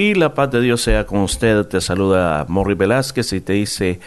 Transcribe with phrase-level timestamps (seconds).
[0.00, 1.66] Y la paz de Dios sea con usted.
[1.66, 4.00] Te saluda Morri Velázquez y te dice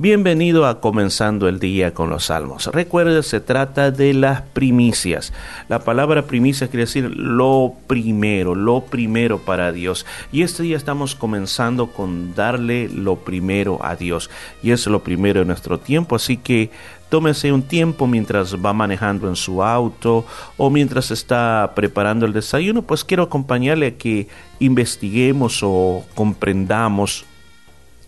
[0.00, 2.66] Bienvenido a Comenzando el Día con los Salmos.
[2.68, 5.32] Recuerde, se trata de las primicias.
[5.68, 10.06] La palabra primicia quiere decir lo primero, lo primero para Dios.
[10.30, 14.30] Y este día estamos comenzando con darle lo primero a Dios.
[14.62, 16.70] Y es lo primero en nuestro tiempo, así que
[17.08, 20.24] tómese un tiempo mientras va manejando en su auto
[20.56, 24.28] o mientras está preparando el desayuno, pues quiero acompañarle a que
[24.60, 27.24] investiguemos o comprendamos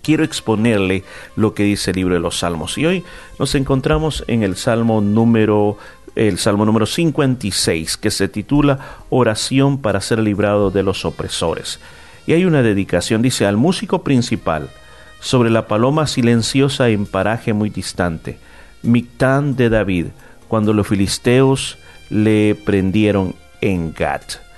[0.03, 1.05] quiero exponerle
[1.37, 2.79] lo que dice el libro de los Salmos.
[2.79, 3.05] Y hoy
[3.39, 5.79] nos encontramos en el Salmo número
[6.17, 8.79] el Salmo número 56, que se titula
[9.11, 11.79] Oración para ser librado de los opresores.
[12.27, 14.71] Y hay una dedicación, dice, al músico principal,
[15.21, 18.39] sobre la paloma silenciosa en paraje muy distante,
[18.83, 20.07] Mictán de David,
[20.49, 24.50] cuando los filisteos le prendieron en Gat.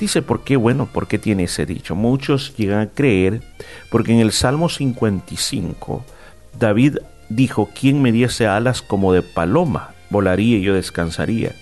[0.00, 0.56] Dice, ¿por qué?
[0.56, 1.94] Bueno, ¿por qué tiene ese dicho?
[1.94, 3.42] Muchos llegan a creer,
[3.90, 6.04] porque en el Salmo 55,
[6.58, 6.96] David
[7.28, 9.94] dijo, ¿quién me diese alas como de paloma?
[10.08, 11.52] Volaría y yo descansaría.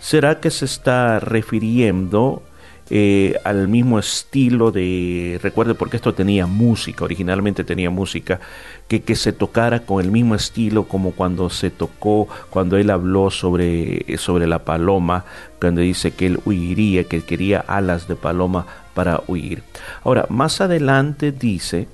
[0.00, 2.42] ¿Será que se está refiriendo
[2.90, 8.40] eh, al mismo estilo de, recuerde porque esto tenía música, originalmente tenía música,
[8.88, 13.30] que, que se tocara con el mismo estilo como cuando se tocó, cuando él habló
[13.30, 15.24] sobre, sobre la paloma,
[15.60, 19.62] cuando dice que él huiría, que quería alas de paloma para huir.
[20.02, 21.88] Ahora, más adelante dice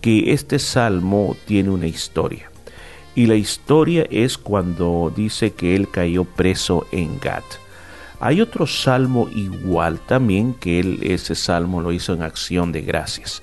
[0.00, 2.50] que este salmo tiene una historia.
[3.14, 7.44] Y la historia es cuando dice que él cayó preso en Gat.
[8.18, 13.42] Hay otro salmo igual también que él ese salmo lo hizo en acción de gracias.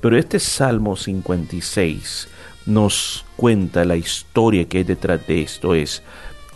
[0.00, 2.28] Pero este salmo 56
[2.66, 6.02] nos cuenta la historia que hay detrás de esto es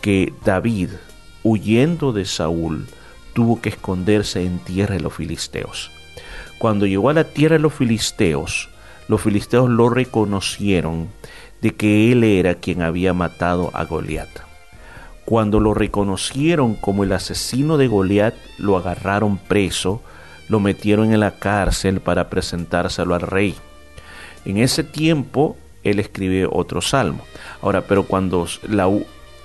[0.01, 0.89] que David
[1.43, 2.87] huyendo de Saúl
[3.33, 5.91] tuvo que esconderse en tierra de los filisteos.
[6.59, 8.69] Cuando llegó a la tierra de los filisteos,
[9.07, 11.09] los filisteos lo reconocieron
[11.61, 14.46] de que él era quien había matado a Goliat.
[15.27, 20.01] Cuando lo reconocieron como el asesino de Goliat, lo agarraron preso,
[20.47, 23.53] lo metieron en la cárcel para presentárselo al rey.
[24.45, 27.25] En ese tiempo, él escribe otro salmo.
[27.61, 28.47] Ahora, pero cuando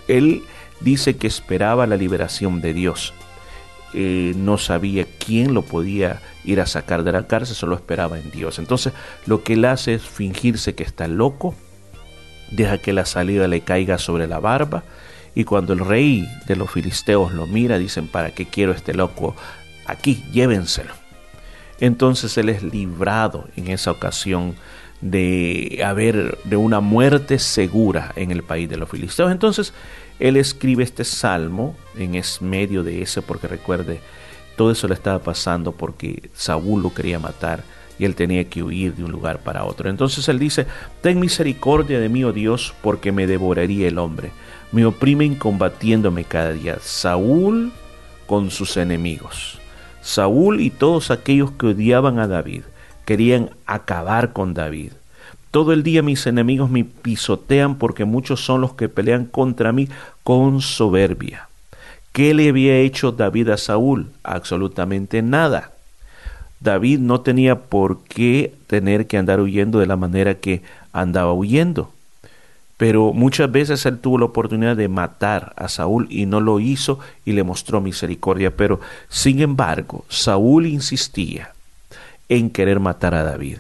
[0.07, 0.43] él
[0.79, 3.13] dice que esperaba la liberación de Dios,
[3.93, 8.31] eh, no sabía quién lo podía ir a sacar de la cárcel, solo esperaba en
[8.31, 8.61] Dios.
[8.61, 8.93] Entonces,
[9.27, 11.57] lo que él hace es fingirse que está loco,
[12.53, 14.85] deja que la salida le caiga sobre la barba,
[15.35, 19.35] y cuando el rey de los filisteos lo mira, dicen, ¿para qué quiero este loco
[19.87, 20.25] aquí?
[20.33, 20.93] Llévenselo.
[21.81, 24.55] Entonces él es librado en esa ocasión
[25.01, 29.33] de haber de una muerte segura en el país de los filisteos.
[29.33, 29.73] Entonces
[30.21, 34.01] él escribe este salmo en es medio de ese, porque recuerde,
[34.57, 37.65] todo eso le estaba pasando porque Saúl lo quería matar
[37.99, 39.91] y él tenía que huir de un lugar para otro.
[39.91, 40.67] Entonces él dice,
[41.01, 44.31] ten misericordia de mí, oh Dios, porque me devoraría el hombre
[44.73, 46.79] me oprimen combatiéndome cada día.
[46.81, 47.73] Saúl
[48.27, 49.59] con sus enemigos.
[50.01, 52.63] Saúl y todos aquellos que odiaban a David
[53.05, 54.93] querían acabar con David.
[55.51, 59.89] Todo el día mis enemigos me pisotean porque muchos son los que pelean contra mí
[60.25, 61.49] con soberbia.
[62.13, 64.11] ¿Qué le había hecho David a Saúl?
[64.23, 65.73] Absolutamente nada.
[66.61, 70.63] David no tenía por qué tener que andar huyendo de la manera que
[70.93, 71.93] andaba huyendo.
[72.83, 76.99] Pero muchas veces él tuvo la oportunidad de matar a Saúl y no lo hizo
[77.25, 78.57] y le mostró misericordia.
[78.57, 81.53] Pero sin embargo, Saúl insistía
[82.29, 83.59] en querer matar a David.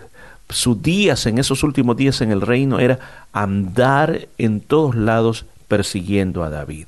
[0.48, 2.98] Sus días en esos últimos días en el reino era
[3.32, 6.86] andar en todos lados persiguiendo a David.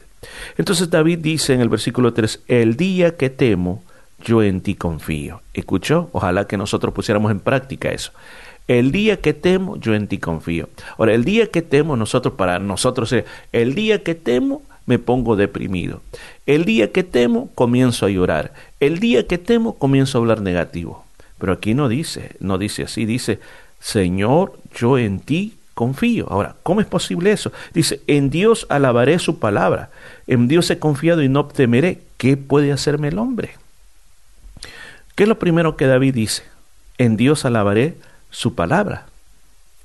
[0.59, 3.85] Entonces David dice en el versículo 3, el día que temo,
[4.25, 5.41] yo en ti confío.
[5.53, 6.11] ¿Escuchó?
[6.11, 8.11] Ojalá que nosotros pusiéramos en práctica eso.
[8.67, 10.69] El día que temo, yo en ti confío.
[10.97, 15.37] Ahora, el día que temo, nosotros, para nosotros, es, el día que temo, me pongo
[15.37, 16.03] deprimido.
[16.47, 18.53] El día que temo, comienzo a llorar.
[18.81, 21.05] El día que temo, comienzo a hablar negativo.
[21.39, 23.39] Pero aquí no dice, no dice así, dice,
[23.81, 26.27] Señor, yo en ti confío.
[26.31, 27.53] Ahora, ¿cómo es posible eso?
[27.75, 29.91] Dice, en Dios alabaré su palabra.
[30.27, 32.01] En Dios he confiado y no temeré.
[32.17, 33.51] ¿Qué puede hacerme el hombre?
[35.15, 36.45] ¿Qué es lo primero que David dice?
[36.97, 37.97] En Dios alabaré
[38.35, 39.07] su palabra.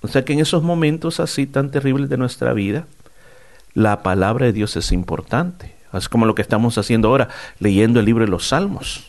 [0.01, 2.87] O sea que en esos momentos así tan terribles de nuestra vida,
[3.75, 5.75] la palabra de Dios es importante.
[5.93, 7.29] Es como lo que estamos haciendo ahora,
[7.59, 9.05] leyendo el libro de los Salmos.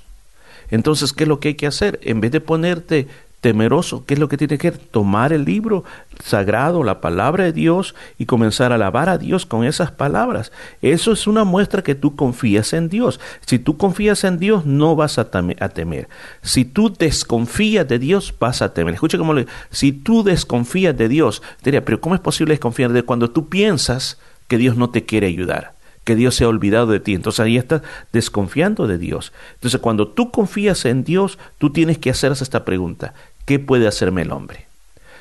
[0.70, 1.98] Entonces, ¿qué es lo que hay que hacer?
[2.02, 3.08] En vez de ponerte
[3.40, 4.80] temeroso, ¿qué es lo que tiene que hacer?
[4.80, 5.84] Tomar el libro
[6.22, 10.52] sagrado, la palabra de Dios y comenzar a alabar a Dios con esas palabras.
[10.82, 13.18] Eso es una muestra que tú confías en Dios.
[13.46, 16.08] Si tú confías en Dios, no vas a, temer.
[16.42, 18.94] Si tú desconfías de Dios, vas a temer.
[18.94, 23.02] Escucha cómo le si tú desconfías de Dios, diría, pero ¿cómo es posible desconfiar de
[23.02, 25.80] cuando tú piensas que Dios no te quiere ayudar?
[26.04, 27.14] que Dios se ha olvidado de ti.
[27.14, 27.82] Entonces ahí estás
[28.12, 29.32] desconfiando de Dios.
[29.54, 33.14] Entonces cuando tú confías en Dios, tú tienes que hacerse esta pregunta.
[33.50, 34.68] ¿Qué puede hacerme el hombre?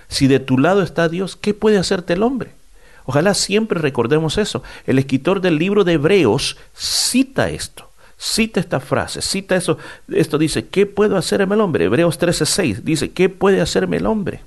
[0.08, 2.52] Si de tu lado está Dios, ¿qué puede hacerte el hombre?
[3.06, 4.62] Ojalá siempre recordemos eso.
[4.86, 7.90] El escritor del libro de Hebreos cita esto,
[8.20, 9.80] cita esta frase, cita eso.
[10.10, 11.86] Esto dice, ¿qué puedo hacerme el hombre?
[11.86, 14.42] Hebreos 13:6 dice, ¿qué puede hacerme el hombre?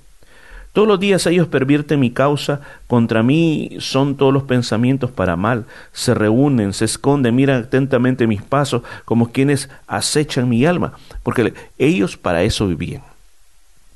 [0.72, 5.64] Todos los días ellos pervierten mi causa, contra mí son todos los pensamientos para mal,
[5.92, 10.92] se reúnen, se esconden, miran atentamente mis pasos como quienes acechan mi alma,
[11.24, 13.02] porque ellos para eso vivían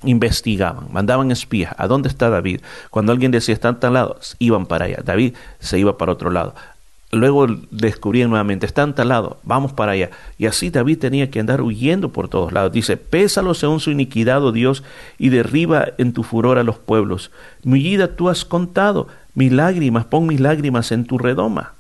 [0.05, 1.75] investigaban, mandaban espías.
[1.79, 2.61] ¿A dónde está David?
[2.91, 5.03] Cuando alguien decía están tan lado, iban para allá.
[5.05, 6.55] David se iba para otro lado.
[7.13, 10.11] Luego descubrían nuevamente, están tal lado, vamos para allá.
[10.39, 12.73] Y así David tenía que andar huyendo por todos lados.
[12.73, 14.83] Dice, pésalo según su iniquidad, oh Dios,
[15.17, 17.31] y derriba en tu furor a los pueblos.
[17.63, 21.75] Mi vida tú has contado, mis lágrimas, pon mis lágrimas en tu redoma.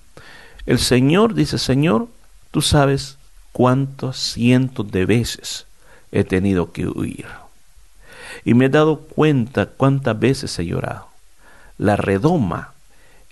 [0.64, 2.06] El Señor dice, Señor,
[2.52, 3.18] tú sabes
[3.52, 5.66] cuántos cientos de veces
[6.12, 7.26] he tenido que huir
[8.46, 11.08] y me he dado cuenta cuántas veces he llorado.
[11.78, 12.74] La redoma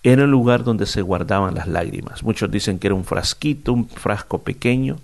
[0.02, 2.25] era el lugar donde se guardaban las lágrimas.
[2.25, 4.96] Muchos dicen que era un frasquito, un frasco pequeño,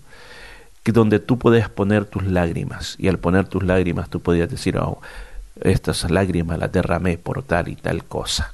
[0.82, 2.96] que donde tú podías poner tus lágrimas.
[2.98, 5.00] Y al poner tus lágrimas tú podías decir, oh,
[5.60, 8.52] estas lágrimas las derramé por tal y tal cosa.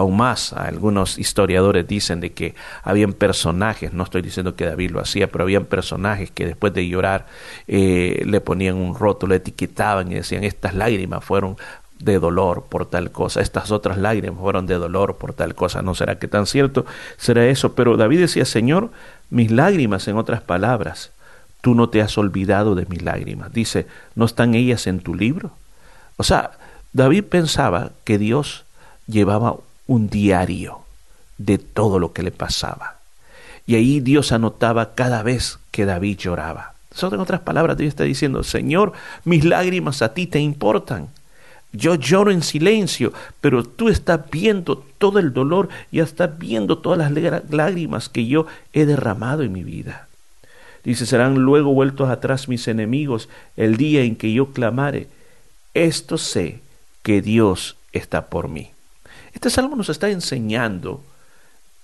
[0.00, 5.00] Aún más, algunos historiadores dicen de que habían personajes, no estoy diciendo que David lo
[5.00, 7.26] hacía, pero habían personajes que después de llorar
[7.68, 11.58] eh, le ponían un rótulo, etiquetaban y decían, estas lágrimas fueron
[11.98, 15.94] de dolor por tal cosa, estas otras lágrimas fueron de dolor por tal cosa, no
[15.94, 16.86] será que tan cierto
[17.18, 18.92] será eso, pero David decía, Señor,
[19.28, 21.10] mis lágrimas en otras palabras,
[21.60, 25.50] tú no te has olvidado de mis lágrimas, dice, ¿no están ellas en tu libro?
[26.16, 26.52] O sea,
[26.94, 28.64] David pensaba que Dios
[29.06, 29.56] llevaba
[29.90, 30.82] un diario
[31.36, 33.00] de todo lo que le pasaba.
[33.66, 36.74] Y ahí Dios anotaba cada vez que David lloraba.
[36.94, 38.92] Eso en otras palabras, Dios está diciendo, Señor,
[39.24, 41.08] mis lágrimas a ti te importan.
[41.72, 47.10] Yo lloro en silencio, pero tú estás viendo todo el dolor y estás viendo todas
[47.10, 50.06] las lágrimas que yo he derramado en mi vida.
[50.84, 55.08] Dice, serán luego vueltos atrás mis enemigos el día en que yo clamare.
[55.74, 56.60] Esto sé
[57.02, 58.70] que Dios está por mí.
[59.32, 61.02] Este salmo nos está enseñando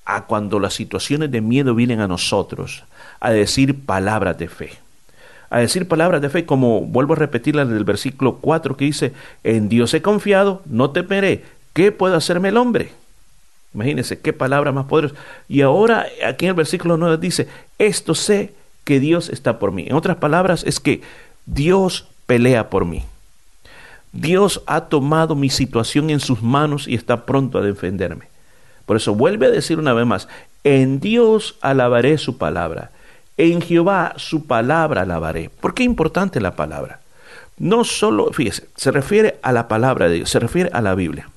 [0.05, 2.85] a cuando las situaciones de miedo vienen a nosotros,
[3.21, 4.71] a decir palabras de fe.
[5.51, 9.13] A decir palabras de fe, como vuelvo a repetirla en el versículo 4 que dice,
[9.45, 12.93] en Dios he confiado, no temeré, ¿qué puede hacerme el hombre?
[13.75, 15.15] Imagínense qué palabra más poderosa.
[15.49, 17.49] Y ahora aquí en el versículo 9 dice,
[17.79, 18.55] esto sé
[18.85, 19.87] que Dios está por mí.
[19.89, 21.03] En otras palabras es que
[21.45, 23.05] Dios pelea por mí.
[24.21, 28.29] Dios ha tomado mi situación en sus manos y está pronto a defenderme.
[28.87, 30.29] Por eso vuelve a decir una vez más,
[30.65, 32.91] en Dios alabaré su palabra,
[33.37, 35.51] en Jehová su palabra alabaré.
[35.51, 37.01] ¿Por qué es importante la palabra?
[37.59, 41.29] No solo, fíjese, se refiere a la palabra de Dios, se refiere a la Biblia.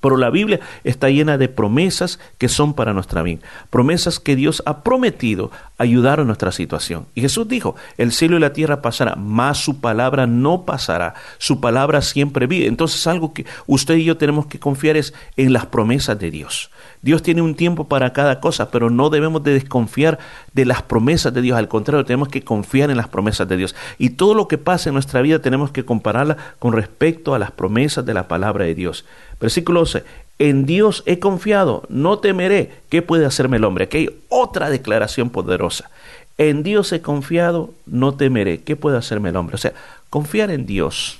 [0.00, 4.62] Pero la Biblia está llena de promesas que son para nuestra vida, promesas que Dios
[4.66, 7.06] ha prometido ayudar a nuestra situación.
[7.14, 11.60] Y Jesús dijo, el cielo y la tierra pasará, mas su palabra no pasará, su
[11.60, 12.66] palabra siempre vive.
[12.66, 16.70] Entonces algo que usted y yo tenemos que confiar es en las promesas de Dios.
[17.02, 20.18] Dios tiene un tiempo para cada cosa, pero no debemos de desconfiar
[20.52, 21.56] de las promesas de Dios.
[21.56, 23.74] Al contrario, tenemos que confiar en las promesas de Dios.
[23.98, 27.50] Y todo lo que pasa en nuestra vida tenemos que compararla con respecto a las
[27.50, 29.04] promesas de la palabra de Dios.
[29.40, 30.04] Versículo 12.
[30.40, 32.72] En Dios he confiado, no temeré.
[32.88, 33.84] ¿Qué puede hacerme el hombre?
[33.84, 35.90] Aquí hay otra declaración poderosa.
[36.36, 38.60] En Dios he confiado, no temeré.
[38.60, 39.56] ¿Qué puede hacerme el hombre?
[39.56, 39.72] O sea,
[40.10, 41.18] confiar en Dios,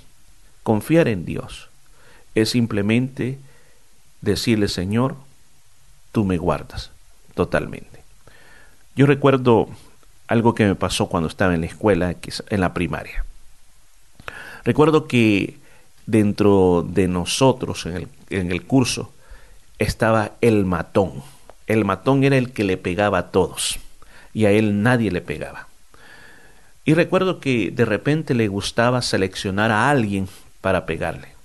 [0.63, 1.69] confiar en Dios,
[2.37, 3.39] es simplemente
[4.21, 5.17] decirle, Señor,
[6.13, 6.91] tú me guardas
[7.35, 8.03] totalmente.
[8.97, 9.69] Yo recuerdo
[10.27, 12.15] algo que me pasó cuando estaba en la escuela,
[12.51, 13.25] en la primaria.
[14.65, 15.57] Recuerdo que
[16.07, 19.13] dentro de nosotros en el, en el curso
[19.79, 21.23] estaba el matón.
[21.67, 23.79] El matón era el que le pegaba a todos
[24.35, 25.69] y a él nadie le pegaba.
[26.85, 30.29] Y recuerdo que de repente le gustaba seleccionar a alguien
[30.61, 31.38] para pegarle.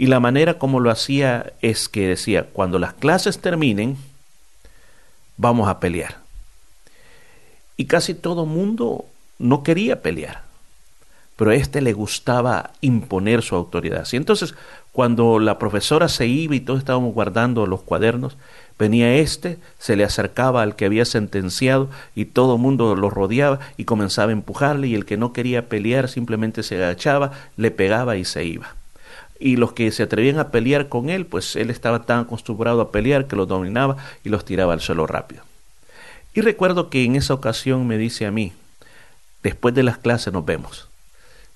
[0.00, 3.98] Y la manera como lo hacía es que decía, cuando las clases terminen,
[5.36, 6.16] vamos a pelear.
[7.76, 9.04] Y casi todo mundo
[9.38, 10.44] no quería pelear.
[11.36, 14.08] pero a este le gustaba imponer su autoridad.
[14.10, 14.54] Y entonces,
[14.92, 18.38] cuando la profesora se iba y todos estábamos guardando los cuadernos,
[18.78, 23.60] venía este, se le acercaba al que había sentenciado y todo el mundo lo rodeaba
[23.76, 28.16] y comenzaba a empujarle y el que no quería pelear simplemente se agachaba, le pegaba
[28.16, 28.79] y se iba.
[29.40, 32.92] Y los que se atrevían a pelear con él, pues él estaba tan acostumbrado a
[32.92, 35.42] pelear que los dominaba y los tiraba al suelo rápido.
[36.34, 38.52] Y recuerdo que en esa ocasión me dice a mí,
[39.42, 40.88] después de las clases nos vemos.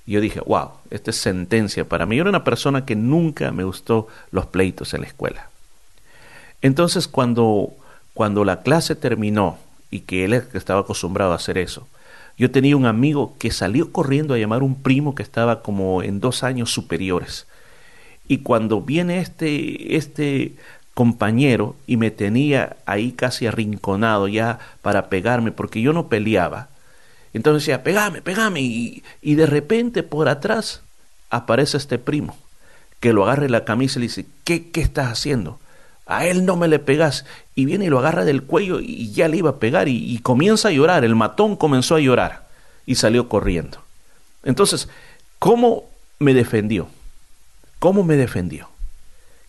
[0.07, 2.17] Y yo dije, wow, esta es sentencia para mí.
[2.17, 5.49] Yo era una persona que nunca me gustó los pleitos en la escuela.
[6.63, 7.73] Entonces cuando,
[8.15, 9.59] cuando la clase terminó
[9.91, 11.87] y que él estaba acostumbrado a hacer eso,
[12.37, 16.03] yo tenía un amigo que salió corriendo a llamar a un primo que estaba como
[16.03, 17.47] en dos años superiores.
[18.27, 20.55] Y cuando viene este, este
[20.95, 26.69] compañero y me tenía ahí casi arrinconado ya para pegarme, porque yo no peleaba,
[27.35, 28.63] entonces decía, pegame, pegame.
[28.63, 30.83] Y, y de repente por atrás
[31.31, 32.37] aparece este primo
[33.01, 35.59] que lo agarra en la camisa y le dice, ¿qué, qué estás haciendo?
[36.07, 37.27] A él no me le pegas.
[37.55, 40.69] Y viene y lo agarra del cuello y ya le iba a pegar y comienza
[40.69, 41.05] a llorar.
[41.05, 42.47] El matón comenzó a llorar
[42.87, 43.79] y salió corriendo.
[44.45, 44.89] Entonces,
[45.39, 45.85] ¿cómo
[46.19, 46.89] me defendió?
[47.85, 48.71] ¿Cómo me defendió?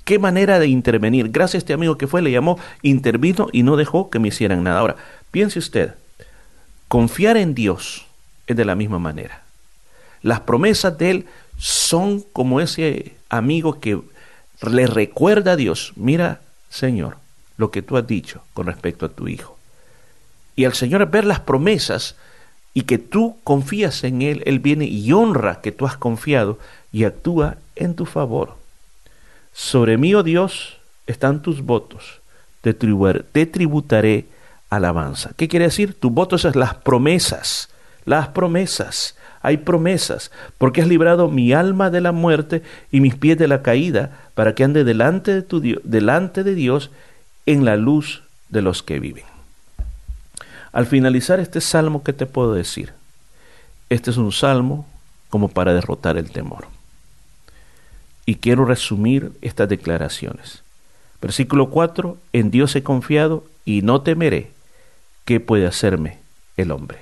[0.04, 1.30] ¿Qué manera de intervenir?
[1.30, 4.62] Gracias a este amigo que fue, le llamó, intervino y no dejó que me hicieran
[4.62, 4.82] nada.
[4.82, 4.98] Ahora,
[5.32, 5.94] piense usted,
[6.90, 8.06] Confiar en Dios
[8.46, 9.44] es de la misma manera.
[10.22, 11.26] Las promesas de Él
[11.58, 14.02] son como ese amigo que
[14.70, 17.16] le recuerda a Dios, mira, Señor,
[17.56, 19.58] lo que tú has dicho con respecto a tu Hijo.
[20.58, 22.18] Y al Señor ver las promesas
[22.74, 26.60] y que tú confías en Él, Él viene y honra que tú has confiado
[26.92, 28.56] y actúa en tu favor.
[29.54, 30.78] Sobre mí, oh Dios,
[31.08, 32.20] están tus votos,
[32.62, 34.26] te, tributaré
[34.70, 35.32] alabanza.
[35.38, 35.94] ¿Qué quiere decir?
[35.94, 37.70] Tu voto es las promesas,
[38.06, 39.16] las promesas.
[39.42, 43.62] Hay promesas, porque has librado mi alma de la muerte y mis pies de la
[43.62, 46.90] caída, para que ande delante de, tu delante de Dios
[47.46, 49.26] en la luz de los que viven.
[50.72, 52.94] Al finalizar este salmo, ¿qué te puedo decir?
[53.90, 54.88] Este es un salmo
[55.30, 56.75] como para derrotar el temor.
[58.26, 60.64] Y quiero resumir estas declaraciones.
[61.22, 64.56] Versículo 4, en Dios he confiado y no temeré
[65.26, 66.20] ¿qué puede hacerme
[66.56, 67.00] el hombre?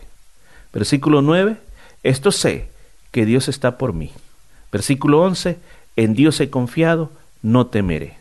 [0.73, 1.57] Versículo 9,
[2.01, 2.69] esto sé
[3.11, 4.11] que Dios está por mí.
[4.71, 5.59] Versículo 11,
[5.97, 7.11] en Dios he confiado,
[7.43, 8.17] no temeré.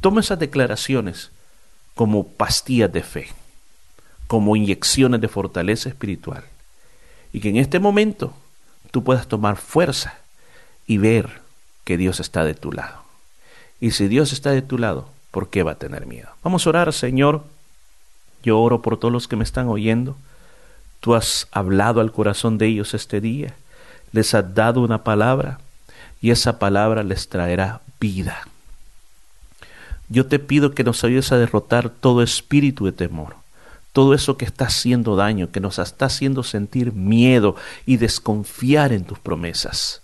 [0.00, 1.30] Toma esas declaraciones
[1.94, 3.28] como pastillas de fe,
[4.26, 6.44] como inyecciones de fortaleza espiritual.
[7.32, 8.32] Y que en este momento
[8.90, 10.14] tú puedas tomar fuerza
[10.86, 11.42] y ver
[11.84, 13.00] que Dios está de tu lado.
[13.80, 16.28] Y si Dios está de tu lado, ¿por qué va a tener miedo?
[16.42, 17.44] Vamos a orar, Señor.
[18.42, 20.16] Yo oro por todos los que me están oyendo.
[21.00, 23.54] Tú has hablado al corazón de ellos este día.
[24.12, 25.60] Les has dado una palabra
[26.20, 28.46] y esa palabra les traerá vida.
[30.08, 33.36] Yo te pido que nos ayudes a derrotar todo espíritu de temor,
[33.92, 37.54] todo eso que está haciendo daño, que nos está haciendo sentir miedo
[37.86, 40.02] y desconfiar en tus promesas.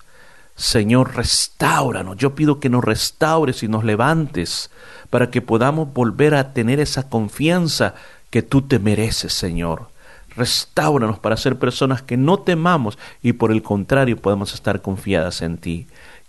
[0.56, 2.16] Señor, restauranos.
[2.16, 4.70] Yo pido que nos restaures y nos levantes
[5.10, 7.94] para que podamos volver a tener esa confianza
[8.30, 9.88] que tú te mereces, Señor.
[10.34, 15.58] Restáuranos para ser personas que no temamos y por el contrario podemos estar confiadas en
[15.58, 15.86] ti.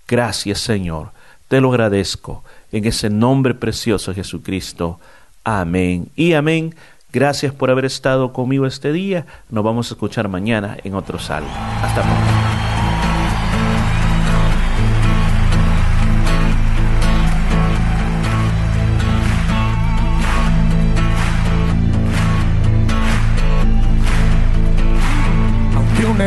[0.08, 1.12] Gracias, Señor.
[1.48, 5.00] Te lo agradezco en ese nombre precioso Jesucristo.
[5.44, 6.76] Amén y amén.
[7.14, 9.26] Gracias por haber estado conmigo este día.
[9.50, 11.50] Nos vamos a escuchar mañana en otro salmo.
[11.82, 12.57] Hasta pronto.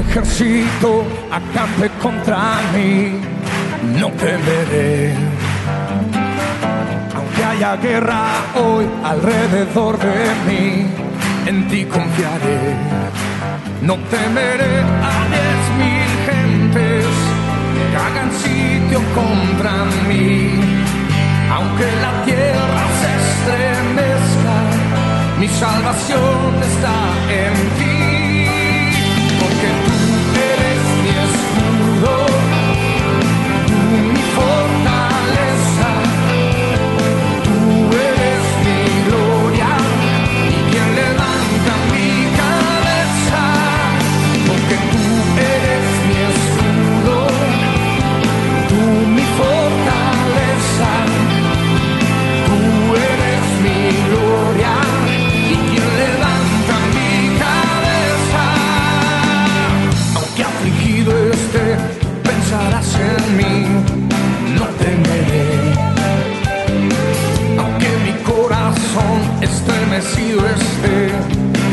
[0.01, 3.21] Ejército acampe contra mí,
[3.99, 5.15] no temeré.
[7.15, 8.25] Aunque haya guerra
[8.57, 10.87] hoy alrededor de mí,
[11.47, 12.61] en ti confiaré.
[13.83, 14.75] No temeré
[15.11, 17.07] a diez mil gentes
[17.91, 19.75] que hagan sitio contra
[20.09, 20.51] mí.
[21.55, 24.57] Aunque la tierra se estremezca,
[25.41, 26.97] mi salvación está
[27.43, 27.90] en ti.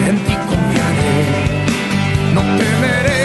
[0.09, 1.11] En ti confiaré.
[2.33, 3.16] No temeré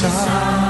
[0.00, 0.67] y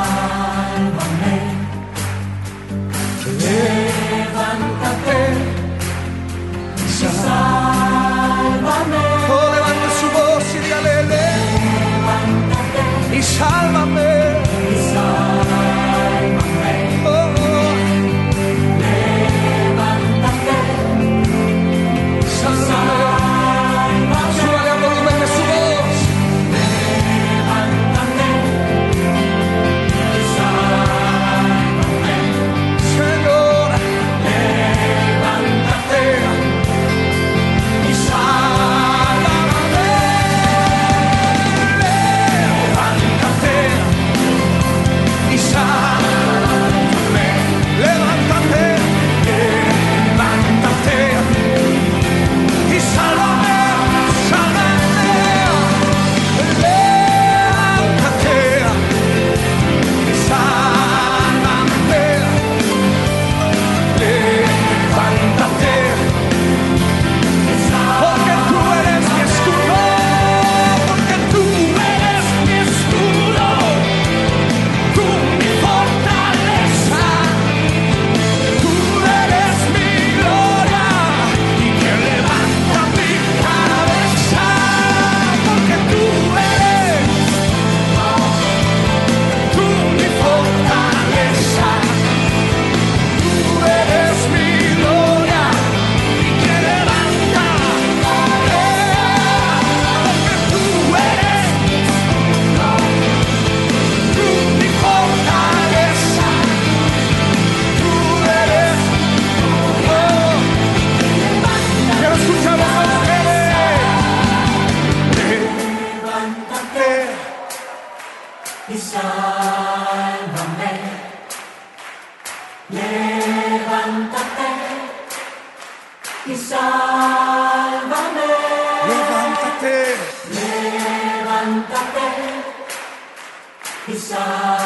[134.11, 134.58] y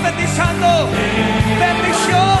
[0.00, 0.88] profetizando
[1.58, 2.37] bendición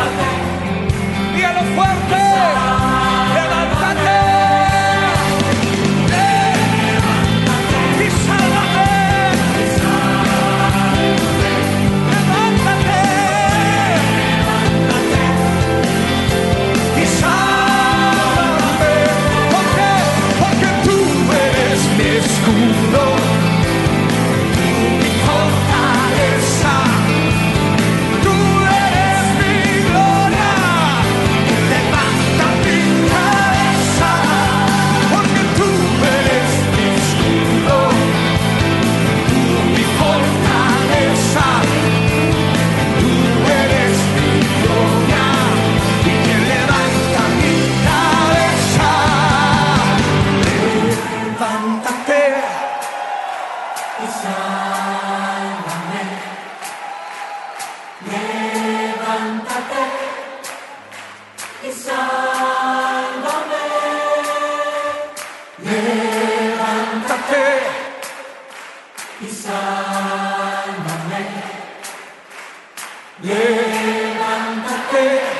[74.98, 75.37] 화이팅!